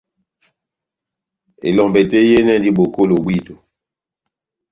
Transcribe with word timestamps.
Elombɛ 1.67 2.01
tɛ́h 2.09 2.23
yehenɛ 2.29 2.53
endi 2.57 2.69
bokolo 2.77 3.15
bwito. 3.23 3.53